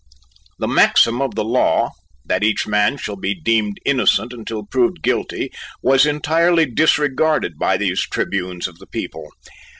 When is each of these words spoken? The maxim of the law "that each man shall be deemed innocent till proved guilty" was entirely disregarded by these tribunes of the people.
The 0.57 0.67
maxim 0.67 1.21
of 1.21 1.35
the 1.35 1.43
law 1.43 1.91
"that 2.25 2.43
each 2.43 2.65
man 2.65 2.97
shall 2.97 3.17
be 3.17 3.39
deemed 3.39 3.77
innocent 3.85 4.33
till 4.47 4.65
proved 4.65 5.03
guilty" 5.03 5.51
was 5.83 6.07
entirely 6.07 6.65
disregarded 6.65 7.59
by 7.59 7.77
these 7.77 8.01
tribunes 8.01 8.67
of 8.67 8.79
the 8.79 8.87
people. 8.87 9.29